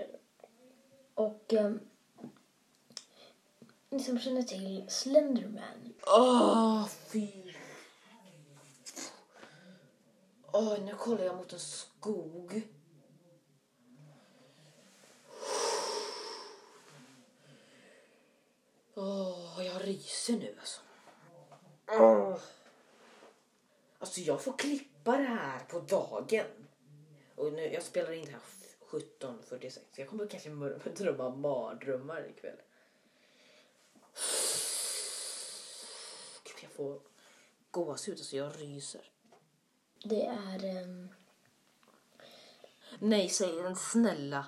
[1.13, 1.79] och um,
[3.89, 5.93] ni som känner till Slenderman.
[6.07, 7.53] Åh, fy.
[10.51, 12.67] Åh, nu kollar jag mot en skog.
[18.99, 20.81] Åh, jag ryser nu alltså.
[21.87, 22.37] Åh.
[23.99, 26.45] Alltså jag får klippa det här på dagen.
[27.35, 28.41] Och nu, jag spelar in det här
[28.89, 29.79] 17.46.
[29.95, 30.49] Jag kommer kanske
[30.89, 32.57] drömma mardrömmar ikväll.
[36.43, 37.01] Gud, jag får
[37.71, 39.11] gåshud, alltså jag ryser.
[40.03, 40.65] Det är...
[40.65, 41.09] ehm,
[42.99, 44.45] Nej, säg den snälla.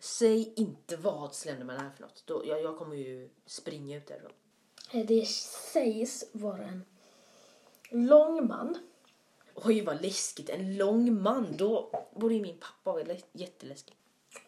[0.00, 2.22] Säg inte vad Slenderman är för något.
[2.26, 4.32] Då, jag, jag kommer ju springa ut därifrån.
[4.92, 5.26] eh, det
[5.72, 6.84] sägs vara en
[7.90, 8.78] lång man.
[9.54, 10.48] Oj, vad läskigt.
[10.50, 11.56] En lång man.
[11.56, 13.96] Då borde ju min pappa vara lä- jätteläskig.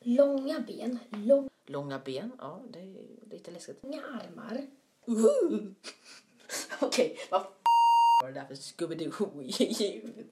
[0.00, 3.84] Långa ben, långa Långa ben, ja, det är lite läskigt.
[3.84, 4.66] armar.
[5.04, 5.74] Woohoo!
[6.80, 7.46] Okej, vad f-
[8.22, 10.28] var det där för Scooby-Doo-ljud?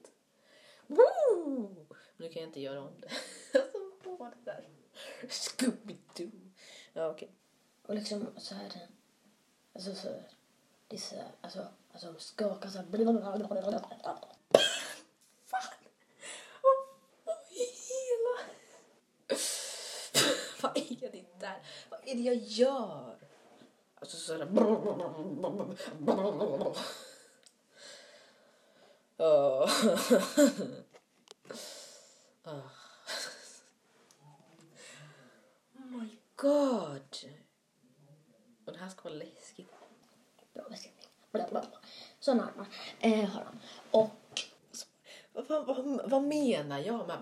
[2.17, 3.07] Nu kan jag inte göra om det.
[3.59, 4.67] Alltså, vad var det där?
[5.29, 6.51] Scooby-Doo.
[6.93, 7.31] Ja, okej.
[7.85, 8.87] Och liksom så här...
[9.73, 10.23] Alltså så...
[10.87, 12.85] Det är så här, alltså, alltså skakar så här.
[15.45, 15.61] Fan!
[16.61, 18.37] Och vad hela...
[20.61, 21.63] Vad är det där?
[21.89, 23.17] Vad är det jag gör?
[23.95, 24.41] Alltså så här...
[35.73, 36.07] Oh my
[36.41, 37.17] god!
[38.65, 39.71] Och det här ska vara läskigt.
[40.53, 41.05] Bra beskrivning.
[42.19, 42.67] Sådana armar
[42.99, 43.59] eh, har han.
[43.91, 44.11] Och
[45.33, 47.17] vad, vad, vad menar jag med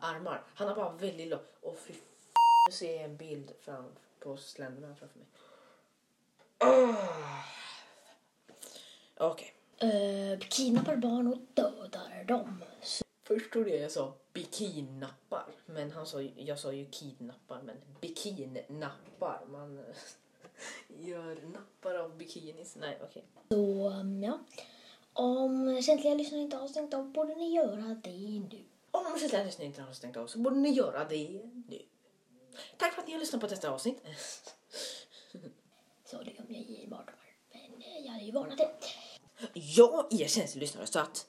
[0.00, 0.44] armar?
[0.54, 1.40] Han har bara väldigt lång...
[1.62, 1.94] Åh fy.
[2.68, 3.84] Nu ser jag en bild fram
[4.20, 5.28] på Slenderman framför mig.
[6.58, 7.44] Ah.
[9.16, 9.54] Okej.
[9.78, 12.64] Eh, kidnappar barn och dödar dem.
[13.26, 15.46] Först trodde jag jag sa bikinappar.
[15.66, 17.62] Men han sa, jag sa ju kidnappar.
[17.62, 19.46] Men bikinappar.
[19.48, 19.84] Man
[20.88, 22.76] gör nappar av bikinis.
[22.76, 23.24] Nej, okej.
[23.48, 24.38] Så um, ja.
[25.12, 28.10] Om känsliga lyssnare inte har stängt av borde ni göra det
[28.50, 28.64] nu.
[28.90, 31.82] Om känsliga lyssnare inte har stängt av så borde ni göra det nu.
[32.76, 34.02] Tack för att ni har lyssnat på detta avsnitt.
[36.04, 37.36] Sorry om jag ger mardrömmar.
[37.52, 38.70] Men jag hade ju varnat er.
[39.52, 41.26] Jag är känslig lyssnare så att...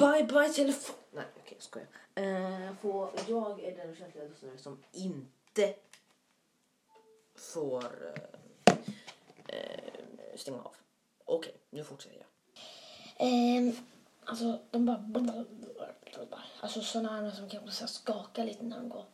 [0.00, 0.96] Bye bye telefon...
[1.12, 1.88] Nej, okej, jag skojar.
[2.18, 5.74] Uh, får, jag är den känsliga lyssnare som inte
[7.34, 8.74] får uh,
[9.52, 10.74] uh, stänga av.
[11.24, 12.26] Okej, nu fortsätter jag.
[13.16, 13.72] Ehm,
[14.24, 15.44] alltså de bara...
[16.60, 19.04] Alltså sådana här som kanske skakar lite när de går.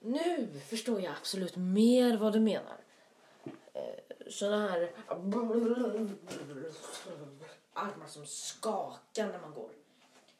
[0.00, 2.76] Nu förstår jag absolut mer vad du menar.
[3.72, 4.90] Eh, Såna här
[7.72, 9.70] armar som skakar när man går.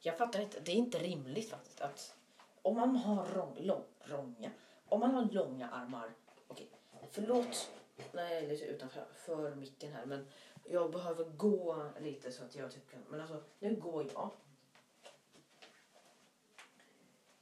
[0.07, 0.61] Jag fattar inte.
[0.61, 2.17] Det är inte rimligt faktiskt att
[2.63, 4.51] om man har lång, lång, långa,
[4.89, 6.15] om man har långa armar.
[6.49, 6.71] Okej,
[7.11, 7.71] förlåt
[8.13, 10.27] när jag är lite utanför för micken här men
[10.65, 13.01] jag behöver gå lite så att jag typ kan.
[13.09, 14.31] Men alltså nu går jag.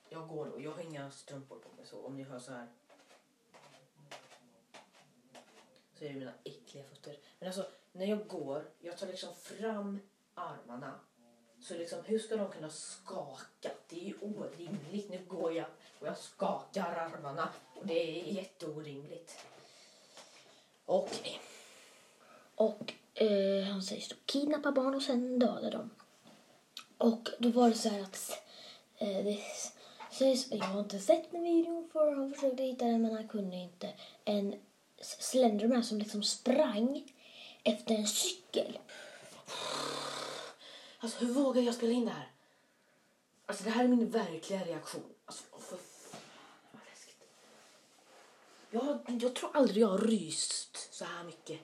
[0.09, 2.69] Jag går och Jag har inga strumpor på mig så om ni hör så här.
[5.95, 7.19] Så är det mina äckliga fötter.
[7.39, 10.01] Men alltså när jag går, jag tar liksom fram
[10.35, 11.01] armarna.
[11.65, 13.71] Så liksom hur ska de kunna skaka?
[13.89, 15.11] Det är ju orimligt.
[15.11, 15.67] Nu går jag
[16.01, 17.49] och jag skakar armarna.
[17.75, 19.39] Och det är jätteorimligt.
[20.87, 21.41] Okej.
[22.55, 25.91] Och eh, han säger så kidnappa barn och sen döda dem.
[26.99, 28.43] Och då var det så här att
[28.99, 29.39] eh, det
[30.11, 33.57] sägs, jag har inte sett den videon för han försökte hitta den men han kunde
[33.57, 33.93] inte.
[34.25, 34.55] En
[35.01, 37.13] Slenderman som liksom sprang
[37.63, 38.79] efter en cykel.
[41.05, 42.33] Alltså hur vågar jag spela in det här?
[43.47, 45.15] Alltså det här är min verkliga reaktion.
[45.25, 46.21] Alltså för fan
[46.73, 47.17] vad läskigt.
[48.71, 51.61] Jag, jag tror aldrig jag har ryst så här mycket.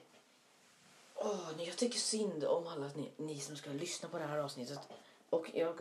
[1.15, 4.37] Åh, nej, jag tycker synd om alla ni, ni som ska lyssna på det här
[4.37, 4.79] avsnittet.
[5.29, 5.79] Och jag,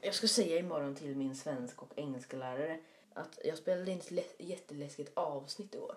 [0.00, 2.80] jag ska säga imorgon till min svensk och engelska lärare
[3.14, 5.96] att jag spelade in ett lä- jätteläskigt avsnitt i år.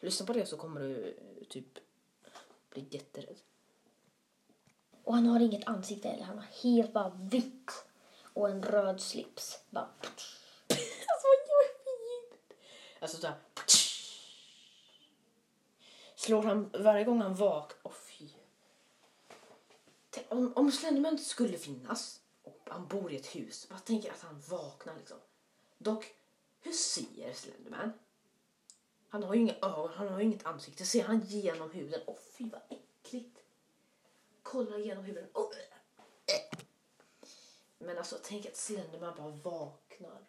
[0.00, 1.16] Lyssna på det så kommer du
[1.48, 1.78] typ
[2.70, 3.36] bli jätterädd.
[5.04, 6.24] Och han har inget ansikte heller.
[6.24, 7.84] Han har helt bara vitt
[8.34, 9.58] och en röd slips.
[9.70, 9.84] Bara,
[10.68, 12.52] Alltså vad jobbigt.
[13.00, 13.36] Alltså såhär.
[16.14, 17.78] Slår han varje gång han vaknar.
[17.82, 18.28] Åh fy.
[20.10, 23.66] Tänk, Om, om Slenderman inte skulle finnas och han bor i ett hus.
[23.70, 25.16] Vad tänker att han vaknar liksom?
[25.78, 26.14] Dock,
[26.60, 27.92] hur ser Slenderman?
[29.08, 30.84] Han har ju inga ögon, han har ju inget ansikte.
[30.84, 32.00] Ser han genom huden?
[32.06, 32.89] Åh fy vad äckligt.
[34.50, 35.30] Kollar genom huvudet.
[35.36, 35.50] Oh.
[37.78, 40.26] Men alltså tänk att Slenderman bara vaknar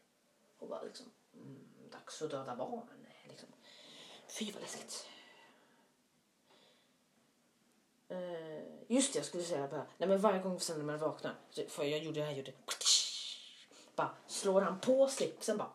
[0.57, 1.60] och bara liksom mm,
[1.91, 2.88] dags att döda barn.
[3.27, 3.49] Liksom.
[4.27, 5.07] Fy vad läskigt.
[8.12, 11.84] Uh, just det, jag skulle säga bara, nej men varje gång Slenderman vaknar, så- för
[11.84, 12.55] jag gjorde det här ljudet.
[13.95, 15.71] bara slår han på slipsen bara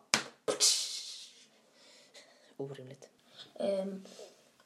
[2.57, 3.09] orimligt.
[3.53, 4.05] Um,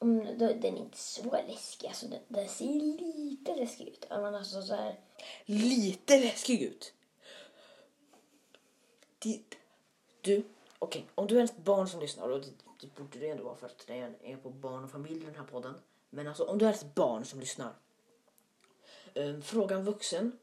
[0.02, 1.88] om, då- den är inte så läskig.
[1.88, 4.06] Alltså, den, den ser lite läskig ut.
[4.10, 5.00] Men alltså, så här,
[5.46, 6.94] lite läskig ut.
[9.20, 9.42] Det,
[10.22, 10.44] du,
[10.80, 13.56] okej, om du är ett barn som lyssnar, och det, det borde det ändå vara
[13.56, 15.74] för att det är, på barn och familj den här podden.
[16.10, 17.74] Men alltså om du är ett barn som lyssnar.
[19.16, 20.40] Um, fråga en vuxen.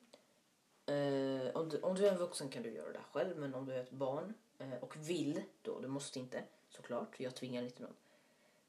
[0.90, 3.66] Uh, om, du, om du är en vuxen kan du göra det själv, men om
[3.66, 7.82] du är ett barn uh, och vill, då, du måste inte såklart, jag tvingar inte
[7.82, 7.94] någon.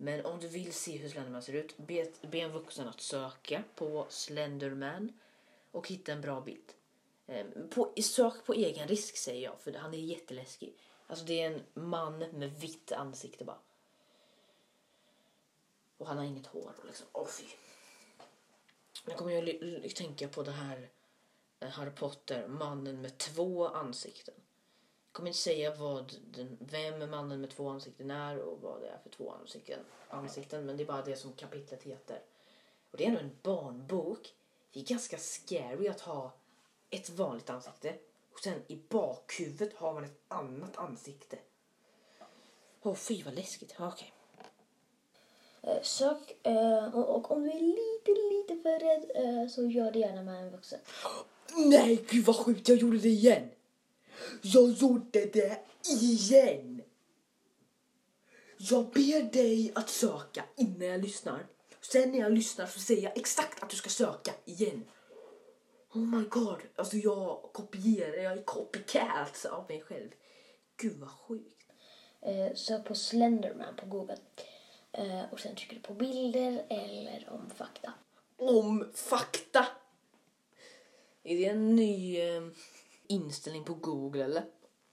[0.02, 3.64] Men om du vill se hur Slenderman ser ut, be, be en vuxen att söka
[3.76, 5.20] på Slenderman
[5.72, 6.74] och hitta en bra bild.
[7.28, 10.74] Ehm, på, sök på egen risk säger jag, för han är jätteläskig.
[11.08, 13.60] Alltså det är en man med vitt ansikte bara.
[15.98, 16.74] Och han har inget hår.
[16.80, 17.08] och Liksom.
[17.12, 17.46] Åh fy.
[19.06, 20.90] Nu kommer jag tänka på det här
[21.60, 24.36] eh, Harry Potter, mannen med två ansikten.
[25.10, 28.88] Jag kommer inte säga vad den, vem mannen med två ansikten är och vad det
[28.88, 30.66] är för två ansikten, ansikten.
[30.66, 32.22] Men det är bara det som kapitlet heter.
[32.92, 34.34] Och det är ändå en barnbok.
[34.74, 36.32] Det är ganska scary att ha
[36.90, 37.96] ett vanligt ansikte
[38.40, 41.38] och sen i bakhuvudet har man ett annat ansikte.
[42.82, 43.76] Åh fy vad läskigt.
[43.80, 44.14] Okej.
[45.62, 49.92] Eh, sök eh, och, och om du är lite, lite för rädd eh, så gör
[49.92, 50.80] det gärna med en vuxen.
[51.56, 53.50] Nej, gud vad sjukt, jag gjorde det igen.
[54.42, 55.66] Jag gjorde det
[56.02, 56.82] igen.
[58.58, 61.48] Jag ber dig att söka innan jag lyssnar.
[61.82, 64.84] Sen när jag lyssnar så säger jag exakt att du ska söka igen.
[65.94, 70.10] Oh my god, alltså jag kopierar, jag är copycat av mig själv.
[70.78, 71.60] Gud vad sjukt.
[72.22, 74.18] Eh, sök på Slenderman på Google.
[74.92, 77.94] Eh, och sen trycker du på bilder eller om fakta.
[78.38, 79.68] Om fakta.
[81.24, 82.42] Är det en ny eh,
[83.10, 84.46] inställning på Google eller?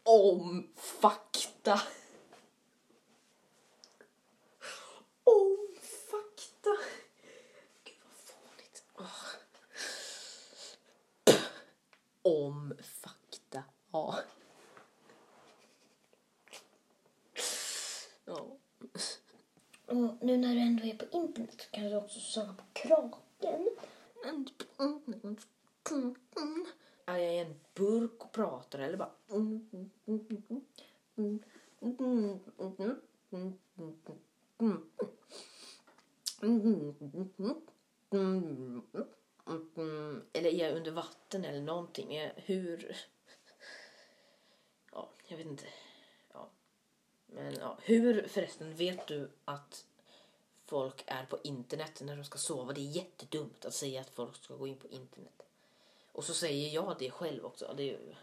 [0.02, 1.80] Om fakta.
[5.24, 5.76] Om
[6.10, 6.70] fakta.
[7.84, 8.84] Gud vad fånigt.
[12.22, 13.64] Om fakta.
[13.92, 14.18] Ja.
[18.24, 18.56] Ja.
[19.86, 23.68] Och nu när du ändå är på internet så kan du också söka på Kraken.
[27.08, 29.12] Är jag i en burk och pratar eller bara...
[40.32, 42.14] Eller är jag under vatten eller någonting?
[42.14, 42.96] Är- Hur...
[44.92, 45.64] Ja, jag vet inte.
[46.32, 46.48] Ja.
[47.26, 49.86] Men ja, hur förresten vet du att
[50.64, 52.72] folk är på internet när de ska sova?
[52.72, 55.42] Det är jättedumt att säga att folk ska gå in på internet.
[56.16, 57.74] Och så säger jag det själv också.
[57.76, 58.18] Det är,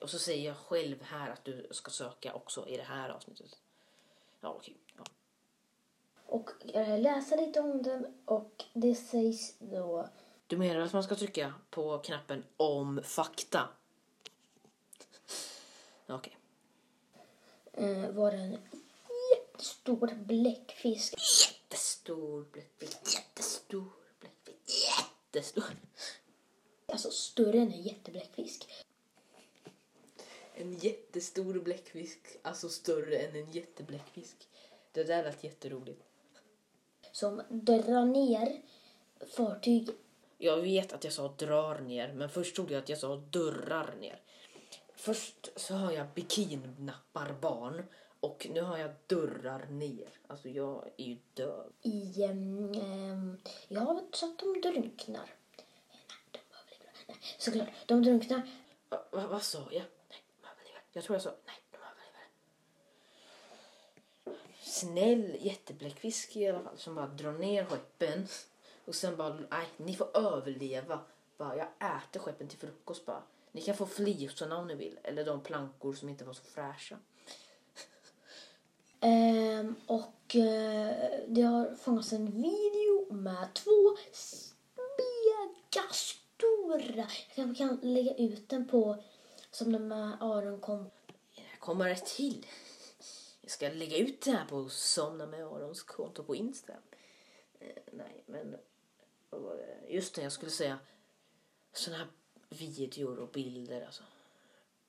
[0.00, 3.58] och så säger jag själv här att du ska söka också i det här avsnittet.
[4.40, 4.76] Ja, okej.
[4.96, 5.04] Ja.
[6.26, 10.08] Och eh, läsa lite om den och det sägs då
[10.46, 13.68] Du menar att man ska trycka på knappen om fakta?
[16.06, 16.36] Okej.
[17.72, 18.58] eh, var en
[19.34, 21.14] jättestor bläckfisk.
[21.14, 23.14] Jättestor bläckfisk.
[23.14, 24.88] Jättestor bläckfisk.
[25.32, 25.64] Jättestor.
[26.86, 28.68] Alltså större än en jättebläckfisk.
[30.54, 32.18] En jättestor bläckfisk.
[32.42, 34.48] Alltså större än en jättebläckfisk.
[34.92, 36.02] Det där lät jätteroligt.
[37.12, 38.62] Som drar ner
[39.36, 39.88] fartyg.
[40.38, 43.94] Jag vet att jag sa drar ner, men först trodde jag att jag sa dörrar
[44.00, 44.20] ner.
[44.94, 47.84] Först så har jag bikinappar barn
[48.20, 50.08] och nu har jag dörrar ner.
[50.26, 51.72] Alltså jag är ju döv.
[51.82, 55.34] i um, um, i havet så att de drunknar.
[55.56, 57.04] Nej, de överlever.
[57.06, 58.42] Nej, såklart, de drunknar.
[58.88, 59.84] Va, va, vad sa jag?
[60.08, 60.82] Nej, de överlever.
[60.92, 62.28] Jag tror jag sa nej, de överlever.
[64.62, 68.28] Snäll jättebläckfisk i alla fall som bara drar ner skeppen
[68.84, 71.00] och sen bara nej, ni får överleva.
[71.36, 73.22] Bara, jag äter skeppen till frukost bara.
[73.52, 76.98] Ni kan få flisorna om ni vill eller de plankor som inte var så fräscha.
[79.00, 83.96] Ehm, och eh, det har fångats en video med två
[84.74, 85.54] mega
[86.36, 86.96] stora.
[86.96, 89.04] Jag kanske kan lägga ut den på
[89.50, 90.90] som de med Aron kom.
[91.34, 92.46] Jag kommer till.
[93.40, 96.82] Jag ska lägga ut det här på Somna med Arons konto på Instagram.
[97.60, 98.56] Eh, nej, men?
[99.88, 100.78] Just det, jag skulle säga
[101.72, 102.06] såna här
[102.48, 104.02] videor och bilder alltså.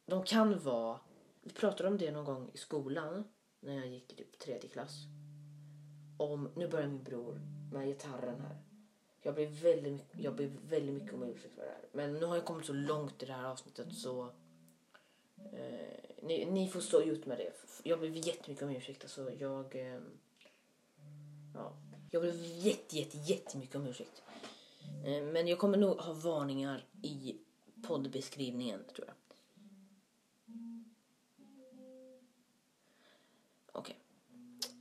[0.05, 0.99] De kan vara,
[1.41, 3.23] vi pratade om det någon gång i skolan
[3.60, 4.93] när jag gick i typ tredje klass.
[6.17, 7.41] Om, nu börjar min bror
[7.73, 8.66] med gitarren här.
[9.27, 11.81] Jag ber väldigt mycket, jag ber väldigt mycket om ursäkt för det här.
[11.91, 14.31] Men nu har jag kommit så långt i det här avsnittet så
[15.53, 17.51] Eh, ni, ni får stå ut med det.
[17.83, 19.03] Jag ber jättemycket om ursäkt.
[19.03, 19.99] Alltså, jag, eh,
[21.53, 21.73] ja,
[22.11, 22.33] jag ber
[22.65, 24.23] jätte, jätte, jättemycket om ursäkt.
[25.05, 27.35] Eh, men jag kommer nog ha varningar i
[27.87, 29.15] poddbeskrivningen, tror jag.
[33.71, 33.97] Okej.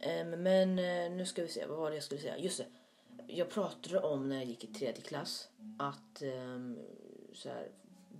[0.01, 2.39] Eh, men eh, nu ska vi se, vad var det jag skulle säga?
[2.39, 2.67] Just det.
[3.29, 6.79] Jag pratade om när jag gick i tredje klass att um,
[7.33, 7.69] så här,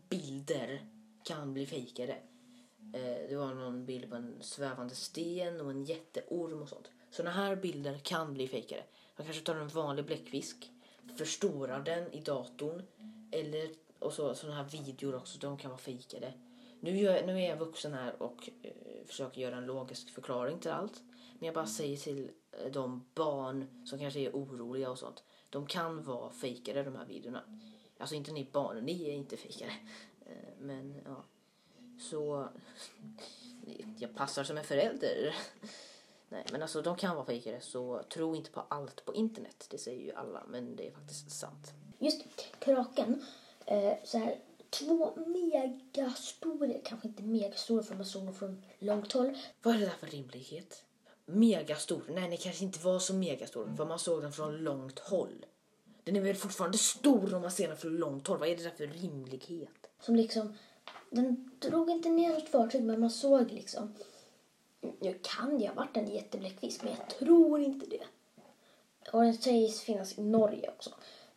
[0.09, 0.87] bilder
[1.25, 2.13] kan bli fejkade.
[2.83, 6.91] Uh, det var någon bild på en svävande sten och en jätteorm och sånt.
[7.11, 8.83] Sådana här bilder kan bli fejkade.
[9.17, 10.71] Man kanske tar en vanlig bläckfisk,
[11.19, 12.83] förstorar den i datorn
[13.33, 16.33] eller och så sådana här videor också, de kan vara fejkade.
[16.81, 18.71] Nu, gör, nu är jag vuxen här och uh,
[19.07, 21.03] försöker göra en logisk förklaring till allt.
[21.39, 25.25] Men jag bara säger till eh, de barn som kanske är oroliga och sånt.
[25.51, 27.43] De kan vara fejkade de här videorna.
[27.99, 29.73] Alltså inte ni barn, ni är inte fejkade.
[30.27, 31.25] Eh, men ja.
[31.99, 32.49] Så
[33.99, 35.35] jag passar som en förälder.
[36.29, 39.67] Nej, men alltså de kan vara fejkade så tro inte på allt på internet.
[39.71, 41.73] Det säger ju alla, men det är faktiskt sant.
[41.99, 42.25] Just
[42.59, 43.25] kraken.
[43.67, 44.39] Eh, så här,
[44.71, 49.39] två megastora, kanske inte megastora för man såg från långt håll.
[49.63, 50.85] Vad är det där för rimlighet?
[51.27, 52.03] Megastor.
[52.09, 55.47] Nej, den kanske inte var så megastor för man såg den från långt håll.
[56.05, 58.39] Den är väl fortfarande stor om man ser den från långt håll.
[58.39, 59.91] Vad är det där för rimlighet?
[60.01, 60.55] Som liksom,
[61.11, 63.95] den drog inte ner ett fartyg men man såg liksom.
[65.01, 68.05] Nu kan det ha varit en jättebläckfisk men jag tror inte det.
[69.13, 70.91] Och den sägs finnas i Norge också.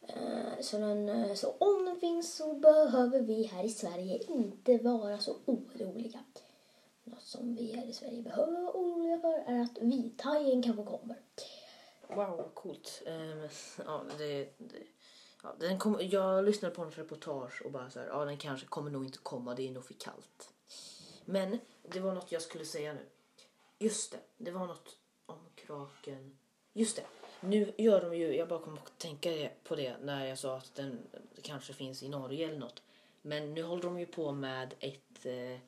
[0.07, 4.77] Eh, så, den, eh, så om den finns så behöver vi här i Sverige inte
[4.77, 6.19] vara så oroliga.
[7.29, 11.17] Som vi här i Sverige behöver vara oroliga för är att vithajen kanske kommer.
[12.07, 13.01] Wow, vad coolt.
[13.05, 13.49] Um,
[13.85, 14.77] ja, det, det,
[15.43, 18.67] ja, den kom, jag lyssnade på en reportage och bara så här, ja den kanske
[18.67, 20.53] kommer nog inte komma, det är nog för kallt.
[21.25, 23.05] Men det var något jag skulle säga nu.
[23.79, 26.37] Just det, det var något om kraken.
[26.73, 27.03] Just det,
[27.39, 30.75] nu gör de ju, jag bara kom att tänka på det när jag sa att
[30.75, 30.99] den
[31.41, 32.81] kanske finns i Norge eller något.
[33.21, 35.59] Men nu håller de ju på med ett eh,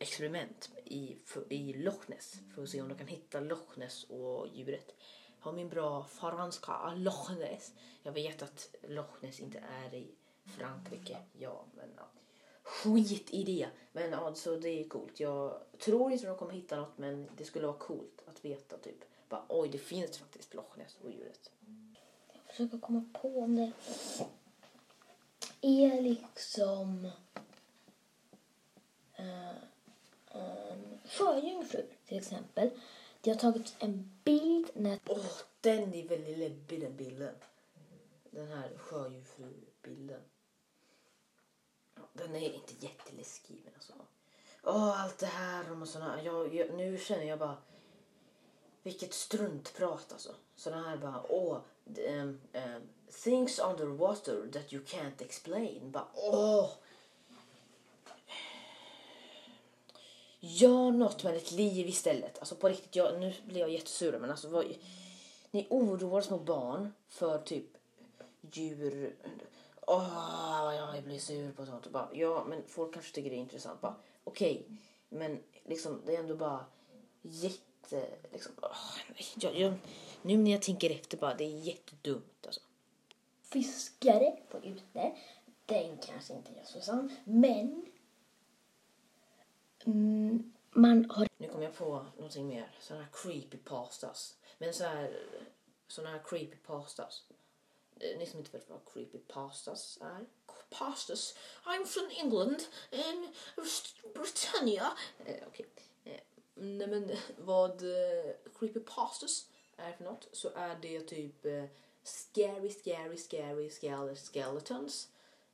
[0.00, 4.04] experiment i, för, i Loch Ness för att se om de kan hitta Loch Ness
[4.04, 4.94] och djuret.
[5.40, 7.72] Har min bra franska Loch Ness.
[8.02, 10.14] Jag vet att Loch Ness inte är i
[10.44, 11.18] Frankrike.
[11.32, 12.08] Ja, men ja.
[12.62, 13.68] Skit i det.
[13.92, 15.20] Men alltså det är coolt.
[15.20, 19.04] Jag tror inte de kommer hitta något men det skulle vara coolt att veta typ.
[19.28, 21.50] Bara, oj, det finns faktiskt Loch Ness och djuret.
[22.32, 23.72] Jag försöker komma på om det
[25.60, 27.04] är liksom
[29.20, 29.52] uh,
[31.08, 32.70] sjöjungfrur till exempel.
[33.20, 35.26] Det har tagits en bild när Åh,
[35.60, 37.34] den är väldigt läbbig den bilden.
[38.30, 40.20] Den här sjöjungfrubilden.
[42.12, 43.92] Den är inte jätteläskig men alltså.
[44.62, 46.22] Åh, allt det här och sådana.
[46.22, 47.56] Jag, jag, nu känner jag bara.
[48.82, 50.34] Vilket struntprat alltså.
[50.56, 51.58] Såna här bara, åh.
[51.84, 52.88] Um, um,
[53.24, 55.90] things underwater that you can't explain.
[55.90, 56.70] Bara, åh.
[60.46, 62.38] Gör något med ditt liv istället.
[62.38, 64.64] Alltså på riktigt, jag, nu blir jag jättesur men alltså vad,
[65.50, 67.66] ni oroar små barn för typ
[68.52, 69.16] djur.
[69.86, 71.90] Åh, jag blir sur på sånt.
[71.90, 73.80] Bara, ja, men folk kanske tycker det är intressant.
[73.80, 73.94] Bara,
[74.28, 74.66] Okej,
[75.08, 76.64] men liksom det är ändå bara
[77.22, 78.06] jätte...
[78.32, 79.74] Liksom, oh, jag, jag,
[80.22, 82.60] nu när jag tänker efter bara, det är jättedumt alltså.
[83.42, 85.12] fiskare på ute.
[85.66, 87.86] Den kanske inte är så sann, men
[90.96, 92.76] man har Nu kom jag på någonting mer.
[92.80, 94.36] Sådana här creepypastas.
[94.58, 95.22] Men så här,
[95.88, 97.22] såna här creepypastas.
[97.22, 97.24] pastas.
[98.00, 100.26] Eh, ni som inte vet vad creepypastas är.
[100.70, 101.36] Pastas.
[101.64, 102.62] I'm from England.
[102.92, 103.28] Um,
[104.14, 104.92] Britannia.
[105.26, 105.66] Eh, Okej.
[106.04, 106.20] Eh,
[106.54, 111.64] nej men vad eh, creepypastas är för något så är det typ eh,
[112.02, 115.08] scary, scary, scary skele- skeletons.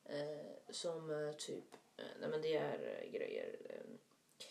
[0.04, 3.56] Eh, som eh, typ, eh, nej men det är eh, grejer.
[3.68, 3.90] Eh,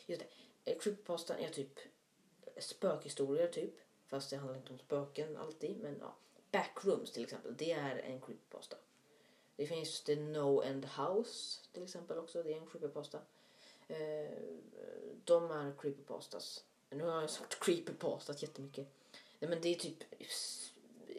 [0.07, 0.27] just det.
[0.65, 1.79] Eh, Creepypastan är typ
[2.57, 3.73] spökhistorier typ.
[4.07, 5.77] Fast det handlar inte om spöken alltid.
[5.79, 6.15] Men ja.
[6.51, 7.55] Backrooms till exempel.
[7.57, 8.77] Det är en creepypasta.
[9.55, 12.43] Det finns The No End House till exempel också.
[12.43, 13.19] Det är en creepypasta.
[13.87, 14.31] Eh,
[15.23, 16.63] de är creepypastas.
[16.89, 18.87] Nu har jag sagt creepypastas jättemycket.
[19.39, 20.03] Nej men det är typ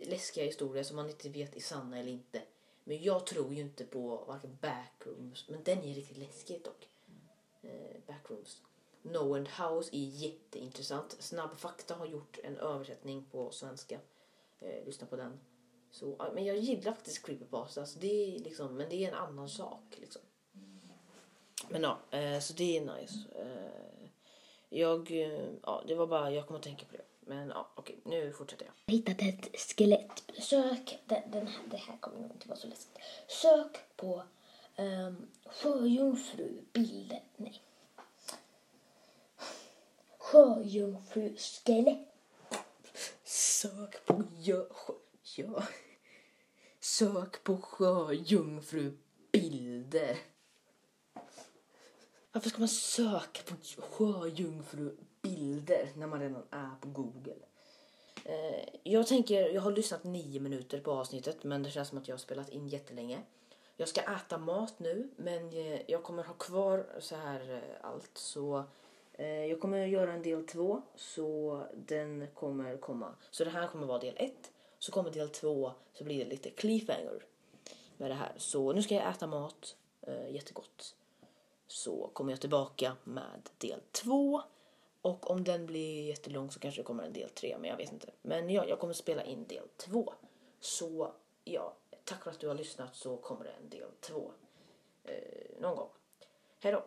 [0.03, 2.43] läskiga historier som man inte vet är sanna eller inte.
[2.85, 5.49] Men jag tror ju inte på varken backrooms.
[5.49, 6.89] Men den är riktigt läskig dock.
[7.63, 8.61] Eh, backrooms.
[9.03, 11.17] No End House är jätteintressant.
[11.19, 14.01] Snabb Fakta har gjort en översättning på svenska.
[14.61, 15.41] Eh, lyssna på den.
[15.91, 17.95] Så, men jag gillar faktiskt creepypastas.
[17.95, 19.83] Det är liksom, men det är en annan sak.
[19.97, 20.23] Liksom.
[21.69, 23.19] Men ja, eh, så det är nice.
[23.35, 24.09] Eh,
[24.69, 27.03] jag, eh, ja, det var bara, jag kommer att tänka på det.
[27.21, 28.95] Men ja, okej, nu fortsätter jag.
[28.95, 30.25] hittat ett skelett.
[30.39, 32.99] Sök, den, den här, det här kommer nog inte vara så läskigt.
[33.29, 34.23] Sök på
[34.77, 37.23] um, sjöjungfrubilder.
[37.37, 37.63] Nej.
[40.23, 42.09] Sjöjungfruskelett.
[43.25, 44.65] Sök på jö...
[44.71, 44.95] sjö-
[45.37, 45.63] Ja.
[46.81, 50.17] Sök på sjöjungfrubilder.
[52.33, 57.35] Varför ska man söka på sjöjungfrubilder när man redan är på Google?
[58.25, 62.09] Eh, jag tänker, jag har lyssnat nio minuter på avsnittet men det känns som att
[62.09, 63.23] jag har spelat in jättelänge.
[63.77, 68.19] Jag ska äta mat nu men eh, jag kommer ha kvar så här eh, allt
[68.19, 68.65] så
[69.13, 73.15] Eh, jag kommer göra en del två så den kommer komma.
[73.31, 76.51] Så det här kommer vara del ett så kommer del två så blir det lite
[76.51, 77.25] cliffhanger
[77.97, 78.33] med det här.
[78.37, 80.97] Så nu ska jag äta mat, eh, jättegott.
[81.67, 84.43] Så kommer jag tillbaka med del två
[85.03, 87.93] och om den blir jättelång så kanske det kommer en del tre, men jag vet
[87.93, 88.11] inte.
[88.23, 90.15] Men ja, jag kommer spela in del två.
[90.61, 91.13] Så
[91.45, 94.33] ja, tack för att du har lyssnat så kommer det en del två
[95.05, 95.91] eh, någon gång.
[96.61, 96.85] Hej då!